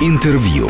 [0.00, 0.68] Интервью.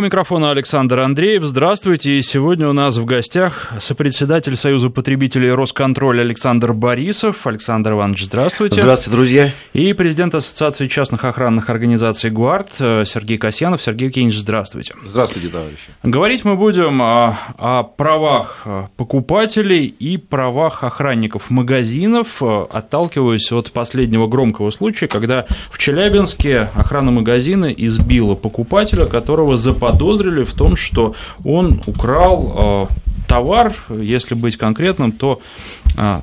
[0.00, 1.44] У микрофона Александр Андреев.
[1.44, 2.12] Здравствуйте.
[2.12, 7.46] И сегодня у нас в гостях сопредседатель Союза потребителей Росконтроль Александр Борисов.
[7.46, 8.80] Александр Иванович, здравствуйте.
[8.80, 9.52] Здравствуйте, друзья.
[9.74, 12.72] И президент Ассоциации частных охранных организаций ГУАРД
[13.04, 13.82] Сергей Касьянов.
[13.82, 14.94] Сергей Евгеньевич, здравствуйте.
[15.04, 15.90] Здравствуйте, товарищи.
[16.02, 24.70] Говорить мы будем о, о правах покупателей и правах охранников магазинов, отталкиваясь от последнего громкого
[24.70, 31.82] случая, когда в Челябинске охрана магазина избила покупателя, которого заподозрили заподозрили в том, что он
[31.86, 35.40] украл э, товар, если быть конкретным, то
[35.96, 36.20] э,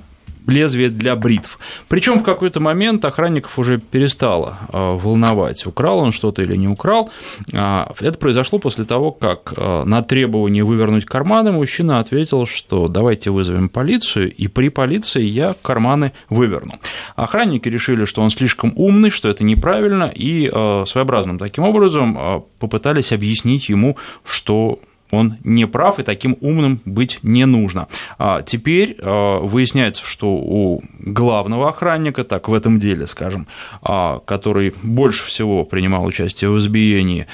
[0.47, 1.59] лезвие для бритв.
[1.87, 7.11] Причем в какой-то момент охранников уже перестало э, волновать, украл он что-то или не украл.
[7.51, 14.33] Это произошло после того, как на требование вывернуть карманы мужчина ответил, что давайте вызовем полицию,
[14.33, 16.79] и при полиции я карманы выверну.
[17.15, 23.69] Охранники решили, что он слишком умный, что это неправильно, и своеобразным таким образом попытались объяснить
[23.69, 24.79] ему, что
[25.11, 27.87] он не прав и таким умным быть не нужно.
[28.17, 33.47] А теперь а, выясняется, что у главного охранника, так в этом деле, скажем,
[33.81, 37.27] а, который больше всего принимал участие в избиении,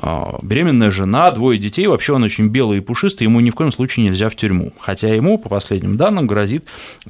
[0.00, 4.06] беременная жена, двое детей, вообще он очень белый и пушистый, ему ни в коем случае
[4.06, 6.66] нельзя в тюрьму, хотя ему, по последним данным, грозит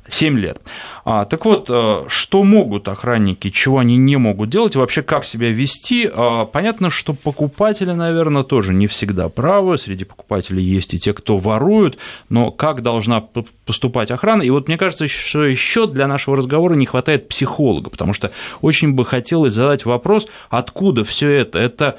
[0.06, 0.60] 7 лет.
[1.04, 5.24] А, так вот, а, что могут охранники, чего они не могут делать, и вообще как
[5.24, 6.10] себя вести?
[6.52, 11.98] Понятно, что покупатели, наверное, тоже не всегда правы, среди покупателей есть и те, кто воруют,
[12.30, 14.42] но как должна поступать охрана?
[14.42, 18.92] И вот мне кажется, что еще для нашего разговора не хватает психолога, потому что очень
[18.92, 21.58] бы хотелось задать вопрос, откуда все это?
[21.58, 21.98] Это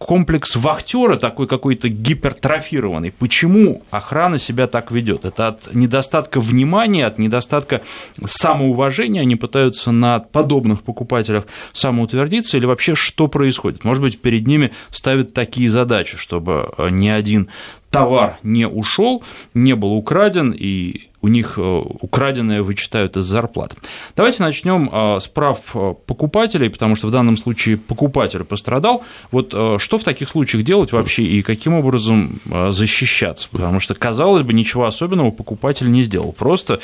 [0.00, 3.12] комплекс вахтера такой какой-то гипертрофированный.
[3.12, 5.26] Почему охрана себя так ведет?
[5.26, 7.82] Это от недостатка внимания, от недостатка
[8.24, 13.84] самоуважения они пытаются на подобных покупателях самоутвердиться или вообще что происходит?
[13.84, 17.50] Может быть, перед ними ставят такие задачи, чтобы ни один
[17.90, 19.22] товар не ушел,
[19.54, 23.74] не был украден, и у них э, украденное вычитают из зарплат.
[24.16, 29.04] Давайте начнем э, с прав э, покупателей, потому что в данном случае покупатель пострадал.
[29.30, 33.48] Вот что в таких случаях делать вообще и каким образом защищаться?
[33.50, 36.80] Потому что, казалось бы, ничего особенного покупатель не сделал, просто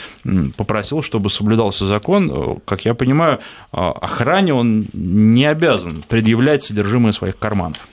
[0.57, 2.61] попросил, чтобы соблюдался закон.
[2.65, 3.41] Как я понимаю,
[3.71, 7.87] охране он не обязан предъявлять содержимое своих карманов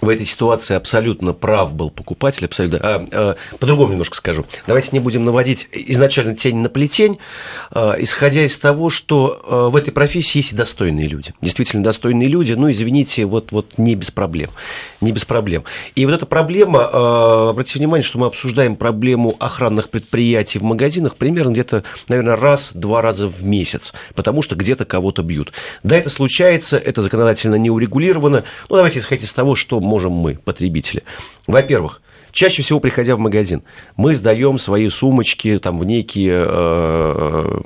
[0.00, 2.78] в этой ситуации абсолютно прав был покупатель, абсолютно.
[2.82, 4.44] А, а, по-другому немножко скажу.
[4.66, 7.18] Давайте не будем наводить изначально тень на плетень,
[7.70, 11.34] а, исходя из того, что а, в этой профессии есть и достойные люди.
[11.40, 14.50] Действительно достойные люди, ну, извините, вот, вот не без проблем.
[15.00, 15.64] Не без проблем.
[15.94, 21.16] И вот эта проблема, а, обратите внимание, что мы обсуждаем проблему охранных предприятий в магазинах
[21.16, 25.52] примерно где-то, наверное, раз-два раза в месяц, потому что где-то кого-то бьют.
[25.82, 28.44] Да, это случается, это законодательно не урегулировано.
[28.68, 31.02] Ну, давайте исходить из того, что можем мы, потребители?
[31.46, 32.00] Во-первых,
[32.32, 33.62] Чаще всего, приходя в магазин,
[33.96, 37.60] мы сдаем свои сумочки там, в некие э,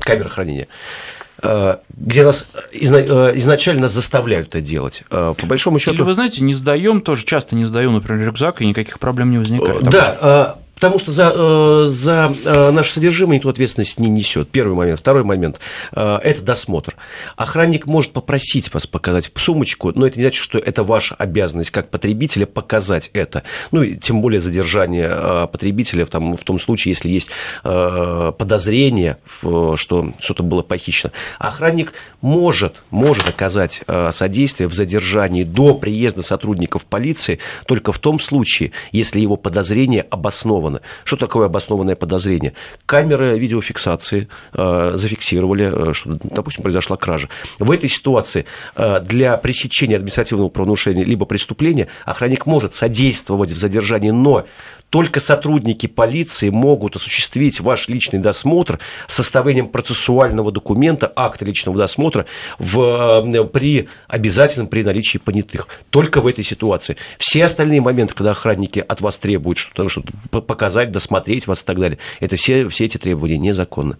[0.00, 0.68] камеры хранения
[1.42, 5.04] э, где нас э, изначально заставляют это делать.
[5.08, 5.94] По большому счету.
[5.94, 9.38] Или вы знаете, не сдаем, тоже часто не сдаем, например, рюкзак, и никаких проблем не
[9.38, 9.82] возникает.
[9.84, 14.48] Да, Потому что за, э, за э, наше содержимое никто ответственности не несет.
[14.48, 14.98] Первый момент.
[15.00, 15.60] Второй момент
[15.92, 16.96] э,– это досмотр.
[17.36, 21.90] Охранник может попросить вас показать сумочку, но это не значит, что это ваша обязанность как
[21.90, 23.42] потребителя показать это.
[23.72, 27.30] Ну, и тем более задержание потребителя в, там, в том случае, если есть
[27.62, 31.12] подозрение, что что-то было похищено.
[31.38, 31.92] Охранник
[32.22, 39.20] может, может оказать содействие в задержании до приезда сотрудников полиции только в том случае, если
[39.20, 40.80] его подозрение обосновано обосновано.
[41.04, 42.54] Что такое обоснованное подозрение?
[42.86, 47.28] Камеры видеофиксации э, зафиксировали, э, что, допустим, произошла кража.
[47.58, 54.10] В этой ситуации э, для пресечения административного правонарушения либо преступления охранник может содействовать в задержании,
[54.10, 54.46] но
[54.90, 62.26] только сотрудники полиции могут осуществить ваш личный досмотр с составлением процессуального документа, акта личного досмотра
[62.58, 65.68] в, э, при обязательном при наличии понятых.
[65.90, 66.96] Только в этой ситуации.
[67.18, 71.78] Все остальные моменты, когда охранники от вас требуют что-то, что-то показать, досмотреть вас и так
[71.78, 73.96] далее, это все, все эти требования незаконны.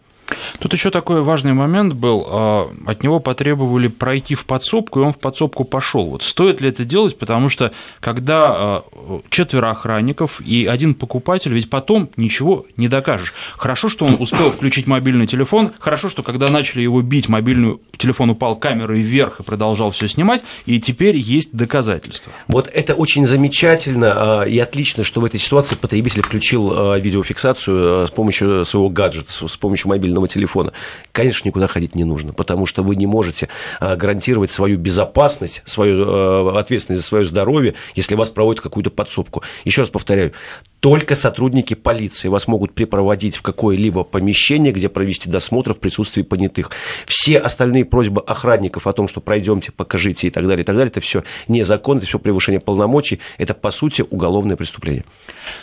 [0.59, 2.27] Тут еще такой важный момент был.
[2.29, 6.11] А, от него потребовали пройти в подсобку, и он в подсобку пошел.
[6.11, 8.85] Вот стоит ли это делать, потому что когда а,
[9.31, 13.33] четверо охранников и один покупатель, ведь потом ничего не докажешь.
[13.57, 18.31] Хорошо, что он успел включить мобильный телефон, хорошо, что когда начали его бить, мобильный телефон
[18.31, 22.33] упал камерой вверх и продолжал все снимать, и теперь есть доказательства.
[22.49, 28.11] Вот это очень замечательно а, и отлично, что в этой ситуации потребитель включил видеофиксацию с
[28.11, 30.73] помощью своего гаджета, с помощью мобильного мобильного телефона,
[31.13, 33.49] конечно, никуда ходить не нужно, потому что вы не можете
[33.81, 39.43] гарантировать свою безопасность, свою ответственность за свое здоровье, если вас проводят какую-то подсобку.
[39.65, 40.33] Еще раз повторяю,
[40.81, 46.71] только сотрудники полиции вас могут припроводить в какое-либо помещение, где провести досмотр в присутствии понятых.
[47.07, 50.91] Все остальные просьбы охранников о том, что пройдемте, покажите и так далее, и так далее,
[50.91, 55.05] это все незаконно, это все превышение полномочий, это, по сути, уголовное преступление.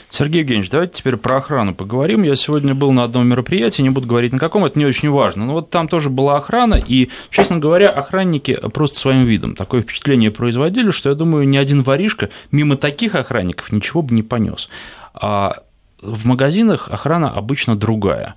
[0.10, 2.24] Сергей Евгеньевич, давайте теперь про охрану поговорим.
[2.24, 5.46] Я сегодня был на одном мероприятии, не буду говорить на каком, это не очень важно,
[5.46, 10.30] но вот там тоже была охрана, и, честно говоря, охранники просто своим видом такое впечатление
[10.30, 14.70] производили, что, я думаю, ни один воришка мимо таких охранников ничего бы не понес.
[15.20, 15.64] А
[16.02, 18.36] в магазинах охрана обычно другая.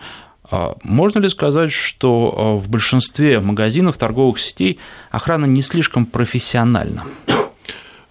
[0.50, 4.78] А можно ли сказать, что а, в большинстве магазинов, торговых сетей
[5.10, 7.04] охрана не слишком профессиональна?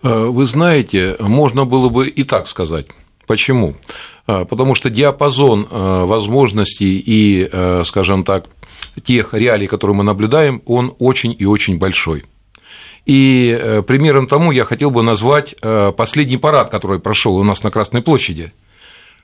[0.03, 2.87] Э, вы знаете, можно было бы и так сказать.
[3.27, 3.75] Почему?
[4.27, 7.49] Э, потому что диапазон э, возможностей и,
[7.83, 8.45] скажем так,
[9.03, 12.23] тех реалий, которые мы наблюдаем, он очень и очень большой.
[13.05, 15.55] И примером тому я хотел бы назвать
[15.97, 18.53] последний парад, который прошел у нас на Красной площади.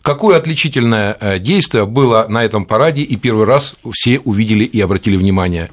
[0.02, 5.72] Какое отличительное действие было на этом параде, и первый раз все увидели и обратили внимание.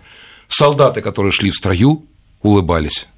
[0.48, 2.04] Солдаты, которые шли в строю,
[2.42, 3.08] улыбались.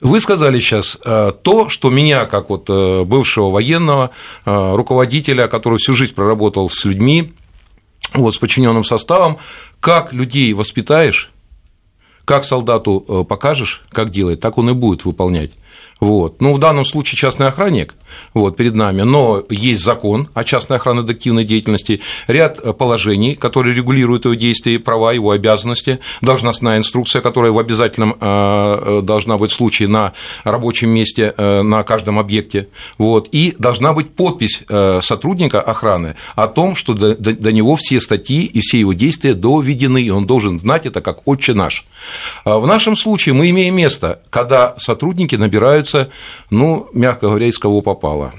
[0.00, 4.10] Вы сказали сейчас э, то, что меня, как вот э, бывшего военного
[4.46, 7.34] э, руководителя, который всю жизнь проработал с людьми,
[8.14, 9.36] вот, с подчиненным составом,
[9.78, 11.30] как людей воспитаешь,
[12.30, 15.50] как солдату покажешь, как делать, так он и будет выполнять.
[16.00, 16.40] Вот.
[16.40, 17.94] Ну, в данном случае частный охранник
[18.32, 24.24] вот, перед нами, но есть закон о частной охранной детективной деятельности, ряд положений, которые регулируют
[24.24, 30.12] его действия, права, его обязанности, должностная инструкция, которая в обязательном э, должна быть случае на
[30.44, 32.68] рабочем месте э, на каждом объекте,
[32.98, 38.00] вот, и должна быть подпись э, сотрудника охраны о том, что до, до, него все
[38.00, 41.84] статьи и все его действия доведены, и он должен знать это как отче наш.
[42.44, 46.10] А в нашем случае мы имеем место, когда сотрудники набираются решается,
[46.50, 48.32] ну, мягко говоря, из кого попало.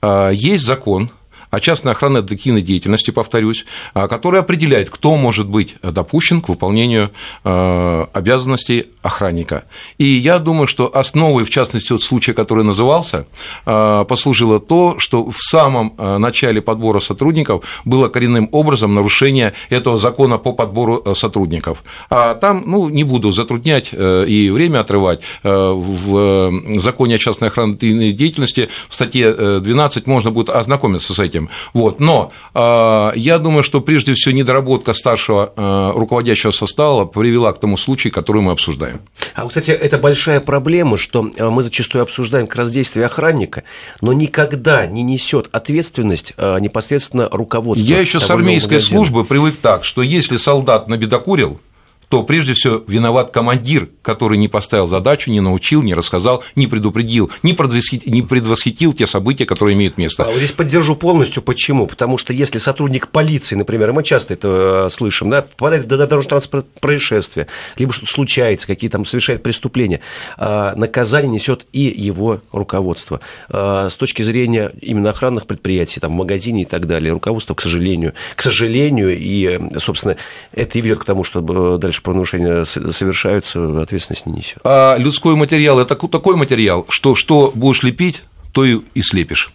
[0.00, 1.10] А, есть закон,
[1.50, 3.64] о частной охранной детективной деятельности, повторюсь,
[3.94, 7.10] а, который определяет, кто может быть допущен к выполнению
[7.44, 9.64] а, обязанностей охранника.
[9.98, 13.26] И я думаю, что основой, в частности, вот случая, который назывался,
[13.64, 20.38] а, послужило то, что в самом начале подбора сотрудников было коренным образом нарушение этого закона
[20.38, 21.82] по подбору сотрудников.
[22.10, 27.48] А там, ну, не буду затруднять э, и время отрывать, э, в законе о частной
[27.48, 31.50] охранной деятельности в статье 12 э, можно будет ознакомиться с этим этим.
[31.72, 32.00] Вот.
[32.00, 37.76] Но э, я думаю, что прежде всего недоработка старшего э, руководящего состава привела к тому
[37.76, 39.00] случаю, который мы обсуждаем.
[39.34, 43.64] А, кстати, это большая проблема, что э, мы зачастую обсуждаем как раз действия охранника,
[44.00, 47.86] но никогда не несет ответственность непосредственно руководство.
[47.86, 51.60] Я еще с армейской службы привык так, что если солдат набедокурил,
[52.08, 57.30] то прежде всего виноват командир, который не поставил задачу, не научил, не рассказал, не предупредил,
[57.42, 60.24] не предвосхитил, не предвосхитил те события, которые имеют место.
[60.24, 61.42] А вот здесь поддержу полностью.
[61.42, 61.86] Почему?
[61.86, 66.72] Потому что если сотрудник полиции, например, мы часто это э, слышим, да, попадает в дорожно-транспортное
[66.80, 67.46] происшествие,
[67.76, 70.00] либо что-то случается, какие там совершает преступления,
[70.36, 73.20] а, наказание несет и его руководство.
[73.48, 77.60] А, с точки зрения именно охранных предприятий, там, в магазине и так далее, руководство, к
[77.60, 80.16] сожалению, к сожалению, и, собственно,
[80.52, 84.58] это и ведет к тому, чтобы дальше дальше правонарушения совершаются, ответственность не несет.
[84.64, 89.52] А людской материал– это такой материал, что что будешь лепить, то и слепишь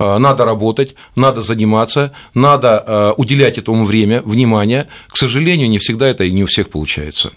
[0.00, 4.88] надо работать, надо заниматься, надо а, уделять этому время, внимание.
[5.08, 7.32] К сожалению, не всегда это и не у всех получается.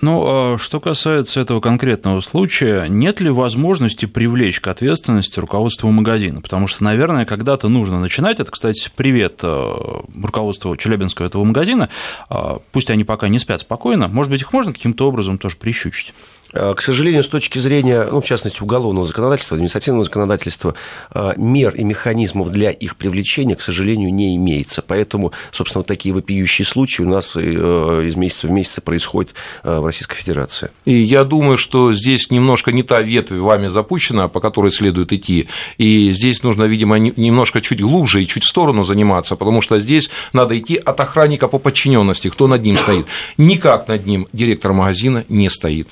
[0.00, 6.40] Ну, а что касается этого конкретного случая, нет ли возможности привлечь к ответственности руководство магазина?
[6.40, 8.40] Потому что, наверное, когда-то нужно начинать.
[8.40, 9.74] Это, кстати, привет э,
[10.22, 11.90] руководству Челябинского этого магазина.
[12.28, 14.08] А, пусть они пока не спят спокойно.
[14.08, 16.12] Может быть, их можно каким-то образом тоже прищучить?
[16.54, 20.74] К сожалению, с точки зрения, ну, в частности, уголовного законодательства, административного законодательства,
[21.10, 24.82] а, мер и механизмов для их привлечения, к сожалению, не имеется.
[24.82, 29.84] Поэтому, собственно, вот такие вопиющие случаи у нас э, из месяца в месяц происходят в
[29.84, 30.70] Российской Федерации.
[30.84, 35.48] И я думаю, что здесь немножко не та ветвь вами запущена, по которой следует идти.
[35.78, 40.10] И здесь нужно, видимо, немножко чуть глубже и чуть в сторону заниматься, потому что здесь
[40.32, 43.06] надо идти от охранника по подчиненности, кто над ним стоит.
[43.38, 45.88] Никак над ним директор магазина не стоит.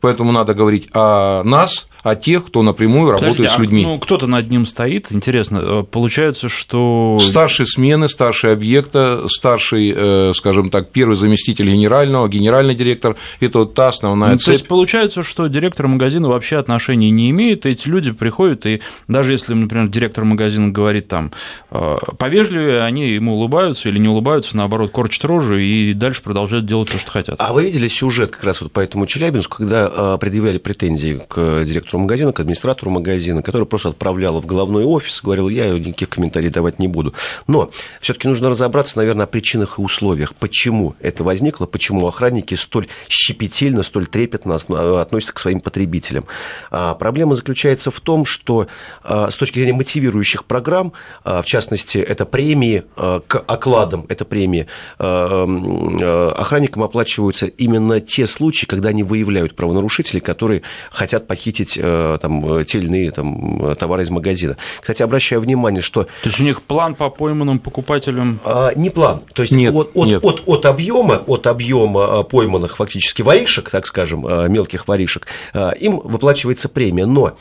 [0.00, 3.84] Поэтому надо говорить о нас, а тех, кто напрямую Подождите, работает с людьми.
[3.84, 7.18] А, ну, кто-то над ним стоит, интересно, э, получается, что...
[7.20, 13.74] Старший смены, старший объекта, старший, э, скажем так, первый заместитель генерального, генеральный директор, это вот
[13.74, 14.46] та основная ну, цепь.
[14.46, 19.32] То есть получается, что директор магазина вообще отношения не имеет, эти люди приходят, и даже
[19.32, 21.32] если, например, директор магазина говорит там
[21.70, 26.90] э, повежливее, они ему улыбаются или не улыбаются, наоборот, корчат рожу и дальше продолжают делать
[26.90, 27.36] то, что хотят.
[27.38, 31.89] А вы видели сюжет как раз вот по этому Челябинску, когда предъявляли претензии к директору
[31.98, 36.78] магазина, к администратору магазина, который просто отправлял в головной офис, говорил, я никаких комментариев давать
[36.78, 37.14] не буду.
[37.46, 37.70] Но
[38.00, 43.82] все-таки нужно разобраться, наверное, о причинах и условиях, почему это возникло, почему охранники столь щепетильно,
[43.82, 44.56] столь трепетно
[45.00, 46.26] относятся к своим потребителям.
[46.70, 48.66] А проблема заключается в том, что
[49.02, 50.92] а, с точки зрения мотивирующих программ,
[51.24, 54.66] а, в частности, это премии к окладам, это премии,
[54.98, 62.86] охранникам оплачиваются именно те случаи, когда они выявляют правонарушителей, которые хотят похитить там, те или
[62.86, 64.56] иные там, товары из магазина.
[64.80, 66.04] Кстати, обращаю внимание, что...
[66.04, 68.40] То есть у них план по пойманным покупателям?
[68.44, 69.22] А, не план.
[69.34, 70.24] То есть нет, от, от, нет.
[70.24, 74.22] от, от объема, от объема пойманных фактически воришек, так скажем,
[74.52, 75.26] мелких воришек,
[75.78, 77.06] им выплачивается премия.
[77.06, 77.36] Но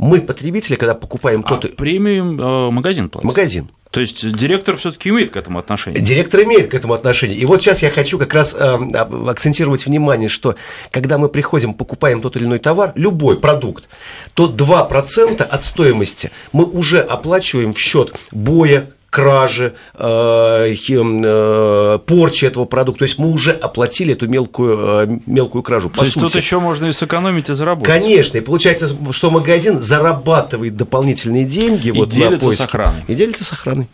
[0.00, 3.26] мы, потребители, когда покупаем а то премию магазин платит?
[3.26, 3.70] Магазин.
[3.90, 6.00] То есть директор все-таки имеет к этому отношение?
[6.00, 7.36] Директор имеет к этому отношение.
[7.36, 8.78] И вот сейчас я хочу как раз э,
[9.26, 10.54] акцентировать внимание, что
[10.90, 13.88] когда мы приходим, покупаем тот или иной товар, любой продукт,
[14.34, 22.64] то 2% от стоимости мы уже оплачиваем в счет боя, кражи, э, э, порчи этого
[22.64, 23.00] продукта.
[23.00, 25.90] То есть мы уже оплатили эту мелкую, э, мелкую кражу.
[25.90, 26.18] По То сути.
[26.18, 27.92] есть тут еще можно и сэкономить, и заработать.
[27.92, 28.38] Конечно.
[28.38, 31.88] И получается, что магазин зарабатывает дополнительные деньги.
[31.88, 33.02] И вот делится с охраной.
[33.08, 33.88] И делится с охраной.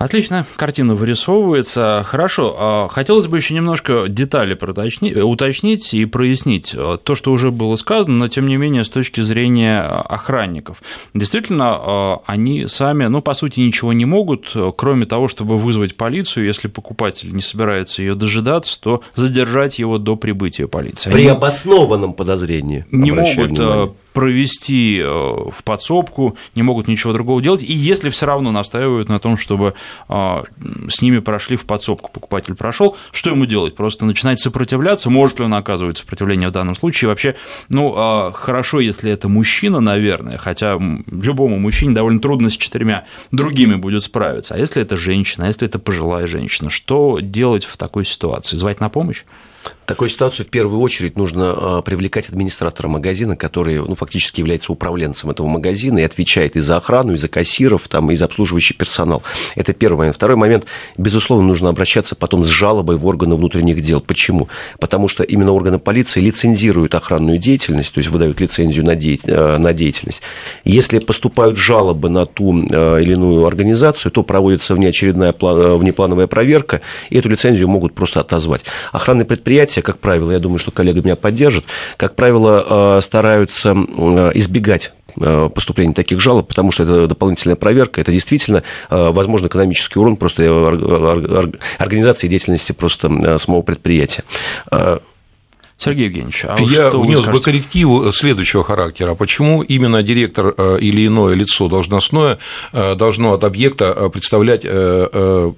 [0.00, 2.02] Отлично, картина вырисовывается.
[2.06, 4.54] Хорошо, а хотелось бы еще немножко детали
[5.22, 9.82] уточнить и прояснить то, что уже было сказано, но тем не менее с точки зрения
[9.82, 10.82] охранников.
[11.12, 16.68] Действительно, они сами, ну, по сути, ничего не могут, кроме того, чтобы вызвать полицию, если
[16.68, 21.10] покупатель не собирается ее дожидаться, то задержать его до прибытия полиции.
[21.10, 22.86] При они обоснованном подозрении.
[22.90, 28.26] Не могут внимание провести э, в подсобку, не могут ничего другого делать, и если все
[28.26, 29.74] равно настаивают на том, чтобы
[30.08, 30.42] э,
[30.88, 33.76] с ними прошли в подсобку, покупатель прошел, что ему делать?
[33.76, 37.08] Просто начинать сопротивляться, может ли он оказывать сопротивление в данном случае?
[37.08, 37.36] Вообще,
[37.68, 43.76] ну, э, хорошо, если это мужчина, наверное, хотя любому мужчине довольно трудно с четырьмя другими
[43.76, 48.04] будет справиться, а если это женщина, а если это пожилая женщина, что делать в такой
[48.04, 48.56] ситуации?
[48.56, 49.24] Звать на помощь?
[49.90, 54.70] В такой ситуации в первую очередь нужно а, привлекать администратора магазина, который ну, фактически является
[54.70, 58.76] управленцем этого магазина и отвечает и за охрану, и за кассиров, там, и за обслуживающий
[58.76, 59.24] персонал.
[59.56, 60.14] Это первый момент.
[60.14, 60.66] Второй момент,
[60.96, 64.00] безусловно, нужно обращаться потом с жалобой в органы внутренних дел.
[64.00, 64.48] Почему?
[64.78, 70.22] Потому что именно органы полиции лицензируют охранную деятельность, то есть выдают лицензию на, э, деятельность.
[70.62, 76.80] Если поступают жалобы на ту э, или иную организацию, то проводится внеочередная э, внеплановая проверка,
[77.08, 78.64] и эту лицензию могут просто отозвать.
[78.92, 81.64] Охранные предприятия предприятия, как правило, я думаю, что коллега меня поддержит,
[81.96, 88.00] как правило, э, стараются э, избегать э, поступления таких жалоб, потому что это дополнительная проверка,
[88.00, 90.42] это действительно, возможно, экономический урон просто
[91.78, 94.24] организации деятельности просто самого предприятия.
[95.80, 99.14] Сергей Евгеньевич, а Я внес бы коррективу следующего характера.
[99.14, 102.38] Почему именно директор э, или иное лицо должностное
[102.72, 104.60] э, должно от объекта э, представлять,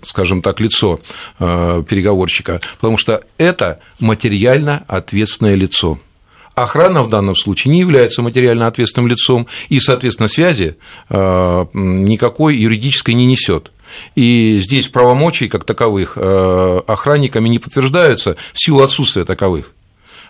[0.07, 1.01] скажем так, лицо
[1.39, 2.61] переговорщика?
[2.81, 5.99] Потому что это материально ответственное лицо.
[6.55, 10.77] Охрана в данном случае не является материально ответственным лицом и, соответственно, связи
[11.11, 13.73] никакой юридической не несет.
[14.15, 19.73] И здесь правомочий как таковых охранниками не подтверждаются в силу отсутствия таковых.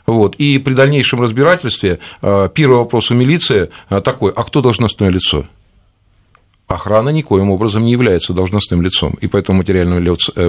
[0.07, 0.37] Вот.
[0.37, 5.47] И при дальнейшем разбирательстве э, первый вопрос у милиции э, такой, а кто должностное лицо?
[6.67, 9.65] Охрана никоим образом не является должностным лицом, и поэтому э,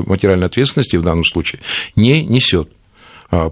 [0.06, 1.62] материальной ответственности в данном случае
[1.96, 2.70] не несет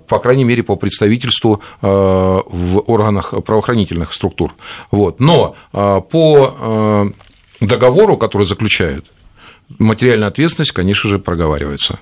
[0.08, 4.54] по крайней мере, по представительству в органах правоохранительных структур.
[4.92, 5.20] Вот.
[5.20, 7.12] Но по
[7.60, 9.12] договору, который заключают,
[9.80, 12.00] материальная ответственность, конечно же, проговаривается.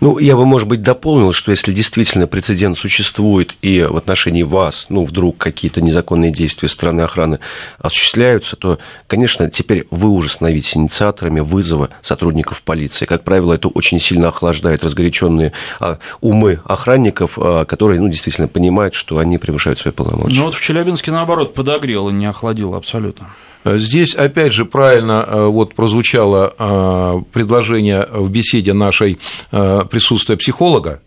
[0.00, 4.86] Ну, я бы, может быть, дополнил, что если действительно прецедент существует и в отношении вас,
[4.88, 7.38] ну, вдруг какие-то незаконные действия страны охраны
[7.78, 13.06] осуществляются, то, конечно, теперь вы уже становитесь инициаторами вызова сотрудников полиции.
[13.06, 18.94] Как правило, это очень сильно охлаждает разгоряченные а, умы охранников, а, которые, ну, действительно понимают,
[18.94, 20.38] что они превышают свои полномочия.
[20.38, 23.28] Ну, вот в Челябинске, наоборот, подогрело, не охладило абсолютно.
[23.64, 29.18] Здесь, опять же, правильно э, вот прозвучало э, предложение в беседе нашей
[29.50, 31.00] э, присутствия психолога,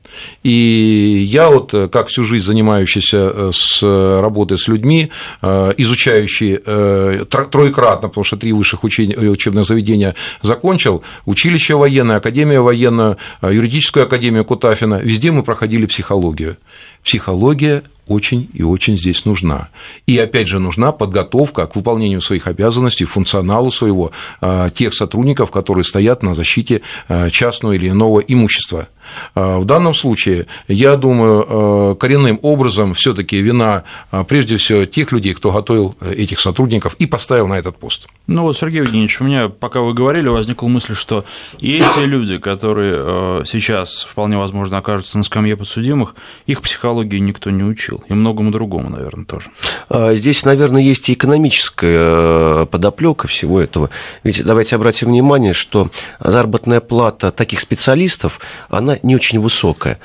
[0.44, 5.10] И я вот, как всю жизнь занимающийся с работой с людьми,
[5.42, 14.44] изучающий троекратно, потому что три высших учебных заведения закончил, училище военное, академия военная, юридическую академию
[14.44, 16.58] Кутафина, везде мы проходили психологию.
[17.04, 19.70] Психология очень и очень здесь нужна.
[20.08, 25.84] И опять же нужна подготовка к выполнению своих обязанностей, функционалу своего а, тех сотрудников, которые
[25.84, 28.88] стоят на защите а, частного или иного имущества.
[29.36, 33.84] А, в данном случае, я думаю, коренным образом все таки вина
[34.28, 38.08] прежде всего тех людей, кто готовил э, этих сотрудников и поставил на этот пост.
[38.28, 41.26] Ну вот, Сергей Евгеньевич, у меня, пока вы говорили, возникла мысль, что
[41.60, 46.16] и эти люди, которые э, сейчас, вполне возможно, окажутся на скамье подсудимых,
[46.48, 49.52] их психологии никто не учил, и многому другому, наверное, тоже.
[49.90, 53.90] А, здесь, наверное, есть и экономическая э, подоплека всего этого.
[54.24, 55.90] Ведь давайте обратим внимание, что
[56.20, 58.40] заработная плата таких специалистов,
[58.70, 60.00] она не очень высокая.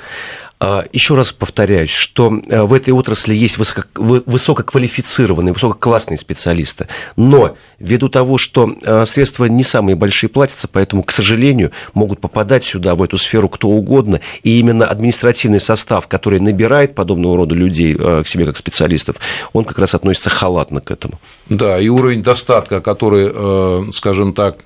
[0.59, 8.09] А, Еще раз повторяюсь, что э, в этой отрасли есть высококвалифицированные, высококлассные специалисты, но ввиду
[8.09, 13.03] того, что э, средства не самые большие платятся, поэтому, к сожалению, могут попадать сюда, в
[13.03, 18.29] эту сферу кто угодно, и именно административный состав, который набирает подобного рода людей э, к
[18.29, 19.17] себе как специалистов,
[19.53, 21.21] он как раз относится халатно к этому.
[21.51, 24.57] Да, и уровень достатка, который, скажем так,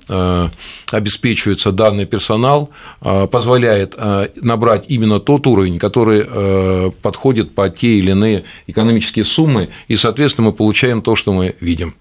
[0.90, 2.70] обеспечивается данный персонал,
[3.00, 3.96] позволяет
[4.36, 10.48] набрать именно тот уровень, который э, подходит по те или иные экономические суммы, и, соответственно,
[10.48, 11.94] мы получаем то, что мы видим.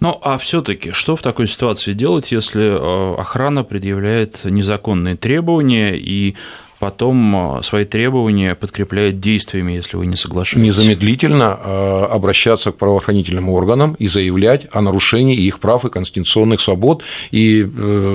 [0.00, 6.36] Ну, а все-таки, что в такой ситуации делать, если э, охрана предъявляет незаконные требования и
[6.78, 10.66] потом э, свои требования подкрепляет действиями, если вы не соглашаетесь.
[10.66, 17.62] Незамедлительно обращаться к правоохранительным органам и заявлять о нарушении их прав и конституционных свобод и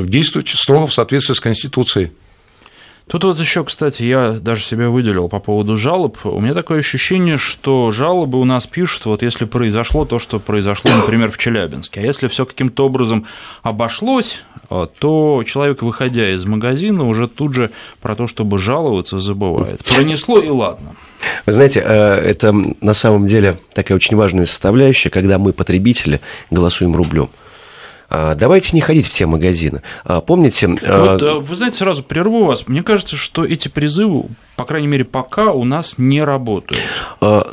[0.08, 2.12] действовать строго в соответствии с Конституцией.
[3.07, 6.17] Тут вот еще, кстати, я даже себя выделил по поводу жалоб.
[6.24, 10.89] У меня такое ощущение, что жалобы у нас пишут, вот если произошло то, что произошло,
[10.95, 12.00] например, в Челябинске.
[12.00, 13.25] А если все каким-то образом
[13.62, 19.83] обошлось, а, то человек, выходя из магазина, уже тут же про то, чтобы жаловаться, забывает.
[19.83, 20.95] Пронесло и ладно.
[21.45, 26.95] Вы знаете, э, это на самом деле такая очень важная составляющая, когда мы, потребители, голосуем
[26.95, 27.29] рублем.
[28.15, 29.82] А, давайте не ходить в те магазины.
[30.03, 30.70] А, помните...
[30.84, 32.67] А, вот, вы знаете, сразу прерву вас.
[32.67, 34.25] Мне кажется, что эти призывы,
[34.63, 36.82] по крайней мере, пока у нас не работают.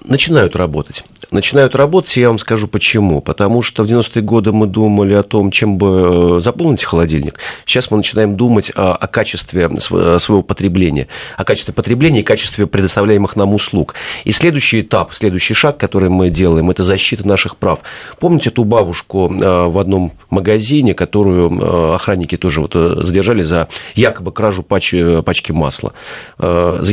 [0.04, 1.02] Начинают работать.
[1.32, 3.20] Начинают работать, я вам скажу почему.
[3.20, 7.40] Потому что в 90-е годы мы думали о том, чем бы э, заполнить холодильник.
[7.66, 13.54] Сейчас мы начинаем думать о, качестве своего потребления, о качестве потребления и качестве предоставляемых нам
[13.54, 13.96] услуг.
[14.22, 17.80] И следующий этап, следующий шаг, который мы делаем, это защита наших прав.
[18.20, 24.32] Помните ту бабушку в одном магазине, которую э, охранники тоже вот э, задержали за якобы
[24.32, 25.92] кражу пач, э, пачки масла.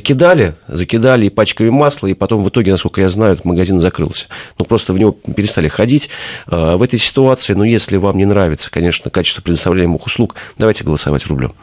[0.08, 4.28] Закидали, закидали и пачками масла, и потом в итоге, насколько я знаю, этот магазин закрылся.
[4.58, 6.10] Ну, просто в него перестали ходить.
[6.46, 11.56] В этой ситуации, ну, если вам не нравится, конечно, качество предоставляемых услуг, давайте голосовать рублем.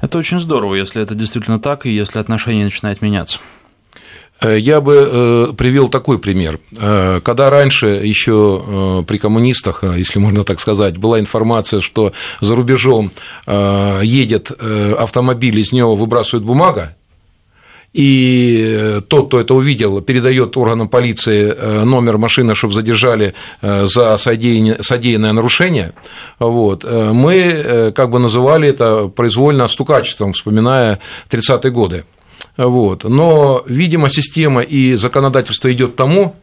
[0.00, 3.38] Это очень здорово, если это действительно так, и если отношение начинает меняться.
[4.40, 6.58] Э, я бы э, привел такой пример.
[6.78, 13.12] Э, когда раньше еще при коммунистах, если можно так сказать, была информация, что за рубежом
[13.46, 16.96] едет автомобиль, из него выбрасывают бумага,
[17.92, 25.92] и тот, кто это увидел, передает органам полиции номер машины, чтобы задержали за содеянное нарушение,
[26.38, 30.98] вот, мы как бы называли это произвольно стукачеством, вспоминая
[31.30, 32.04] 30-е годы.
[32.56, 33.04] Вот.
[33.04, 36.36] Но, видимо, система и законодательство идет к тому,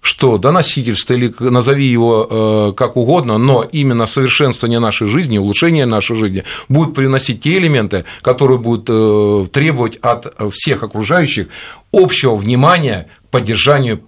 [0.00, 6.16] что доносительство, или назови его э, как угодно, но именно совершенствование нашей жизни, улучшение нашей
[6.16, 11.48] жизни будет приносить те элементы, которые будут э, требовать от всех окружающих
[11.92, 14.00] общего внимания к поддержанию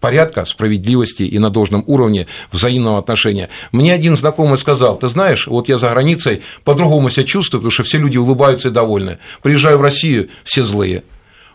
[0.00, 3.50] порядка, справедливости и на должном уровне взаимного отношения.
[3.70, 7.82] Мне один знакомый сказал, ты знаешь, вот я за границей по-другому себя чувствую, потому что
[7.82, 9.18] все люди улыбаются и довольны.
[9.42, 11.02] Приезжаю в Россию, все злые.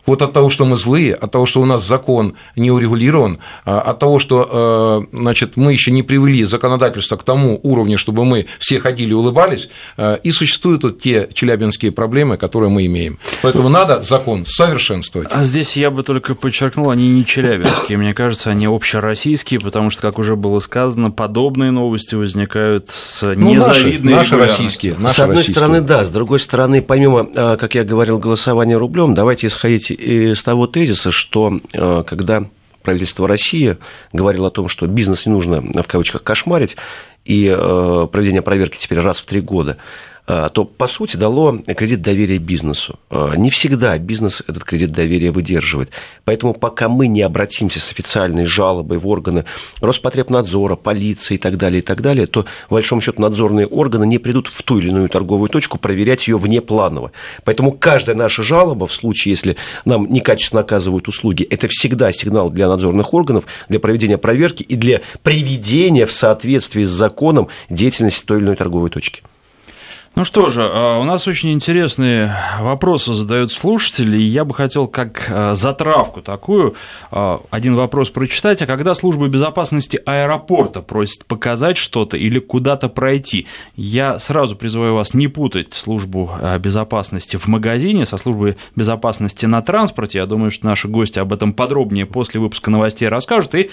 [0.05, 3.81] Вот от того, что мы злые, от того, что у нас закон не урегулирован, а,
[3.81, 8.45] от того, что э, значит, мы еще не привели законодательство к тому уровню, чтобы мы
[8.59, 13.17] все ходили и улыбались, э, и существуют вот те челябинские проблемы, которые мы имеем.
[13.41, 15.29] Поэтому надо закон совершенствовать.
[15.31, 20.01] А здесь я бы только подчеркнул, они не челябинские, мне кажется, они общероссийские, потому что,
[20.01, 24.95] как уже было сказано, подобные новости возникают с ну, незавидной наши, наши российские.
[24.97, 25.55] Наши с одной российские.
[25.55, 30.43] стороны, да, с другой стороны, помимо, э, как я говорил, голосования рублем, давайте исходить из
[30.43, 32.45] того тезиса, что э, когда
[32.83, 33.77] правительство России
[34.13, 36.77] говорило о том, что бизнес не нужно, в кавычках, кошмарить,
[37.25, 39.77] и э, проведение проверки теперь раз в три года,
[40.27, 42.99] Э, то, по сути, дало кредит доверия бизнесу.
[43.11, 45.91] Э, не всегда бизнес этот кредит доверия выдерживает.
[46.23, 49.45] Поэтому пока мы не обратимся с официальной жалобой в органы
[49.81, 54.17] Роспотребнадзора, полиции и так далее, и так далее, то, в большом счету, надзорные органы не
[54.17, 57.11] придут в ту или иную торговую точку проверять ее внепланово.
[57.43, 62.67] Поэтому каждая наша жалоба в случае, если нам некачественно оказывают услуги, это всегда сигнал для
[62.67, 67.14] надзорных органов, для проведения проверки и для приведения в соответствии с законом
[67.69, 69.23] деятельности той или иной торговой точки.
[70.15, 74.87] Ну что же, а, у нас очень интересные вопросы задают слушатели, и я бы хотел
[74.87, 76.75] как а, затравку такую
[77.11, 78.61] а, один вопрос прочитать.
[78.61, 85.13] А когда служба безопасности аэропорта просит показать что-то или куда-то пройти, я сразу призываю вас
[85.13, 90.19] не путать службу безопасности в магазине со службой безопасности на транспорте.
[90.19, 93.53] Я думаю, что наши гости об этом подробнее после выпуска новостей расскажут.
[93.55, 93.69] И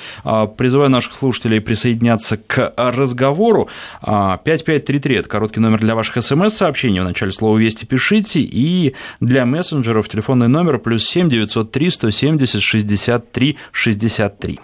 [0.57, 3.69] призываю наших слушателей присоединяться к разговору.
[4.03, 9.45] 5533– это короткий номер для ваших смс смс-сообщение в начале слова «Вести» пишите, и для
[9.45, 14.61] мессенджеров телефонный номер плюс 7 903 170 63 63.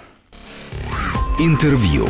[1.38, 2.06] Интервью.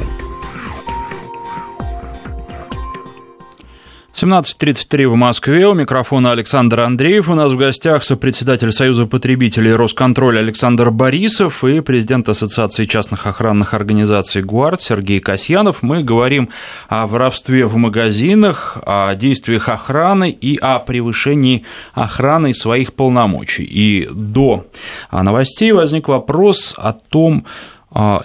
[4.20, 5.68] 17.33 в Москве.
[5.68, 7.30] У микрофона Александр Андреев.
[7.30, 13.74] У нас в гостях сопредседатель Союза потребителей Росконтроля Александр Борисов и президент Ассоциации частных охранных
[13.74, 15.82] организаций ГУАРД Сергей Касьянов.
[15.82, 16.48] Мы говорим
[16.88, 23.62] о воровстве в магазинах, о действиях охраны и о превышении охраны своих полномочий.
[23.62, 24.66] И до
[25.12, 27.46] новостей возник вопрос о том,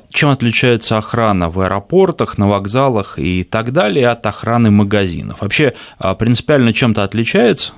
[0.09, 5.41] чем отличается охрана в аэропортах, на вокзалах и так далее от охраны магазинов?
[5.41, 7.73] Вообще а, принципиально чем-то отличается?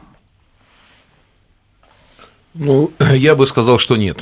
[2.56, 4.18] Ну, я бы сказал, что нет.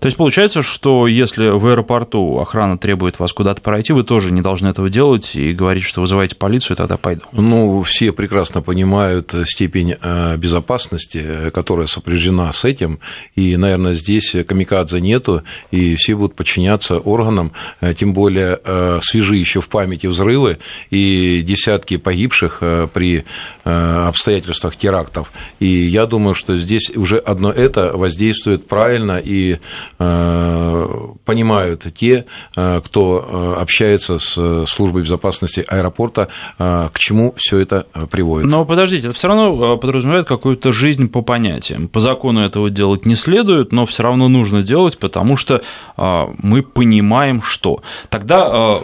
[0.00, 4.42] То есть получается, что если в аэропорту охрана требует вас куда-то пройти, вы тоже не
[4.42, 7.22] должны этого делать и говорить, что вызываете полицию, тогда пойду.
[7.32, 13.00] Ну, все прекрасно понимают степень э, безопасности, которая сопряжена с этим,
[13.34, 19.36] и, наверное, здесь камикадзе нету, и все будут подчиняться органам, э, тем более э, свежи
[19.36, 20.58] еще в памяти взрывы
[20.90, 23.24] и десятки погибших при
[23.64, 25.32] обстоятельствах терактов.
[25.58, 29.58] И я думаю, что здесь уже одно это воздействует правильно и Э,
[29.98, 38.48] понимают те, э, кто э, общается с службой безопасности аэропорта, к чему все это приводит.
[38.48, 41.88] Но подождите, это все равно подразумевает какую-то жизнь по понятиям.
[41.88, 45.62] По закону этого делать не следует, но все равно нужно делать, потому что
[45.96, 47.82] мы понимаем, что.
[48.08, 48.80] Тогда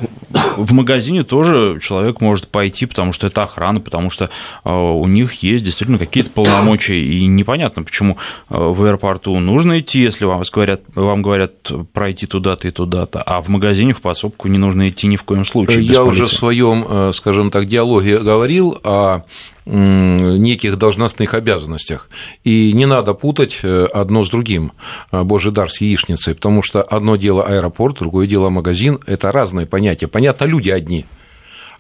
[0.56, 4.30] в магазине тоже человек может пойти, потому что это охрана, потому что
[4.64, 10.42] у них есть действительно какие-то полномочия, и непонятно, почему в аэропорту нужно идти, если вам
[10.52, 15.06] говорят, вам говорят пройти туда-то и туда-то, а в магазине в подсобку не нужно идти
[15.06, 15.82] ни в коем случае.
[15.82, 19.22] Я уже в своем, э, скажем так, диалоге говорил о
[19.64, 22.08] неких должностных обязанностях.
[22.42, 24.72] И не надо путать э, одно с другим,
[25.12, 29.66] э, божий дар с яичницей, потому что одно дело аэропорт, другое дело магазин– это разные
[29.66, 30.08] понятия.
[30.08, 31.06] Понятно, люди одни–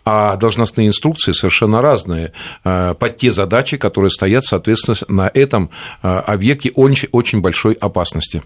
[0.04, 2.32] а должностные инструкции совершенно разные
[2.64, 5.70] под те задачи, которые стоят, соответственно, на этом
[6.02, 8.42] объекте очень, очень большой опасности.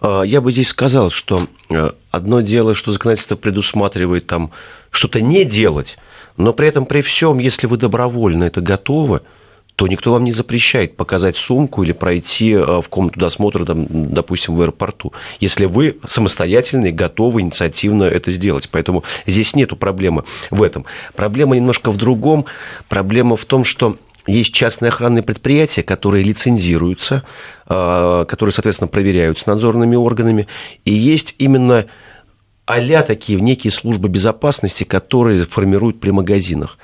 [0.00, 1.38] А, я бы здесь сказал, что
[1.70, 4.50] э, одно дело, что законодательство предусматривает там
[4.90, 5.98] что-то не делать,
[6.36, 9.22] но при этом при всем, если вы добровольно это готовы,
[9.76, 14.56] то никто вам не запрещает показать сумку или пройти э, в комнату досмотра, там, допустим,
[14.56, 18.68] в аэропорту, если вы самостоятельно и готовы инициативно это сделать.
[18.70, 20.84] Поэтому здесь нет проблемы в этом.
[21.16, 22.46] Проблема немножко в другом.
[22.88, 23.96] Проблема в том, что
[24.26, 27.24] есть частные охранные предприятия, которые лицензируются,
[27.66, 30.48] а, которые, соответственно, проверяются надзорными органами.
[30.84, 31.86] И есть именно
[32.66, 36.78] а такие некие службы безопасности, которые формируют при магазинах.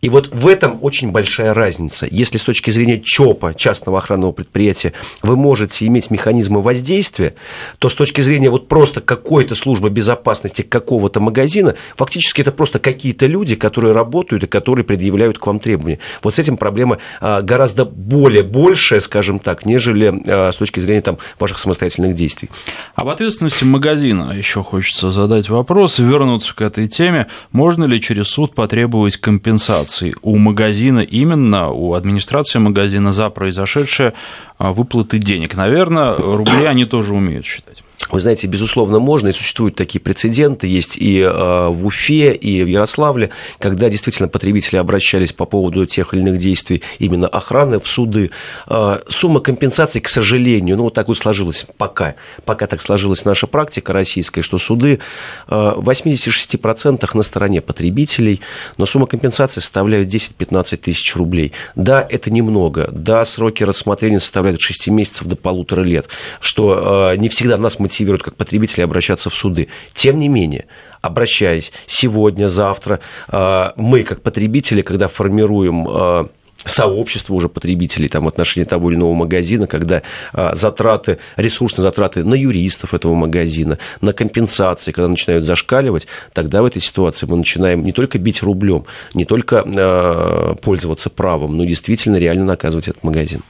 [0.00, 2.06] И вот в этом очень большая разница.
[2.10, 4.92] Если с точки зрения ЧОПа, частного охранного предприятия,
[5.22, 7.34] вы можете иметь механизмы воздействия,
[7.78, 13.26] то с точки зрения вот просто какой-то службы безопасности какого-то магазина, фактически это просто какие-то
[13.26, 15.98] люди, которые работают и которые предъявляют к вам требования.
[16.22, 21.02] Вот с этим проблема а, гораздо более большая, скажем так, нежели а, с точки зрения
[21.02, 22.50] там, ваших самостоятельных действий.
[22.94, 27.26] Об ответственности магазина еще хочется задать вопрос и вернуться к этой теме.
[27.52, 29.73] Можно ли через суд потребовать компенсации?
[29.74, 34.12] Компенсации у магазина, именно у администрации магазина за произошедшее
[34.58, 35.54] а, выплаты денег.
[35.54, 37.82] Наверное, рубли они тоже умеют считать.
[38.14, 42.68] Вы знаете, безусловно, можно, и существуют такие прецеденты, есть и э, в Уфе, и в
[42.68, 48.30] Ярославле, когда действительно потребители обращались по поводу тех или иных действий именно охраны в суды.
[48.68, 53.48] Э, сумма компенсации, к сожалению, ну вот так вот сложилось пока, пока так сложилась наша
[53.48, 55.00] практика российская, что суды
[55.48, 58.40] э, в 86% на стороне потребителей,
[58.76, 61.50] но сумма компенсации составляет 10-15 тысяч рублей.
[61.74, 66.06] Да, это немного, да, сроки рассмотрения составляют от 6 месяцев до полутора лет,
[66.38, 69.68] что не всегда нас мотивирует мотивирует как потребители обращаться в суды.
[69.94, 70.66] Тем не менее,
[71.00, 76.26] обращаясь сегодня, завтра, э, мы как потребители, когда формируем э,
[76.64, 82.24] сообщество уже потребителей там, в отношении того или иного магазина, когда а, затраты, ресурсные затраты
[82.24, 87.84] на юристов этого магазина, на компенсации, когда начинают зашкаливать, тогда в этой ситуации мы начинаем
[87.84, 93.42] не только бить рублем, не только а, пользоваться правом, но действительно реально наказывать этот магазин.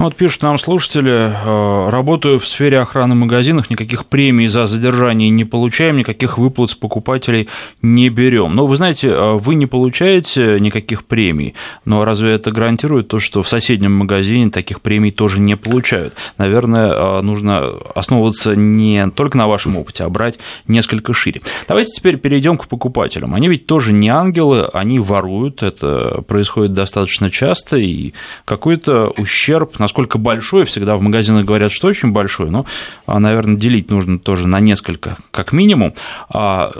[0.00, 5.28] Ну, вот пишут нам слушатели, э, работаю в сфере охраны магазинов, никаких премий за задержание
[5.28, 7.50] не получаем, никаких выплат с покупателей
[7.82, 8.56] не берем.
[8.56, 11.54] Но вы знаете, э, вы не получаете никаких премий,
[11.84, 16.14] но разве это гарантирует то, что в соседнем магазине таких премий тоже не получают?
[16.38, 21.42] Наверное, э, нужно основываться не только на вашем опыте, а брать несколько шире.
[21.68, 23.34] Давайте теперь перейдем к покупателям.
[23.34, 28.12] Они ведь тоже не ангелы, они воруют, это происходит достаточно часто, и
[28.44, 32.64] какой-то ущерб, на насколько большой, всегда в магазинах говорят, что очень большой, но,
[33.06, 35.94] а, наверное, делить нужно тоже на несколько, как минимум,
[36.28, 36.70] а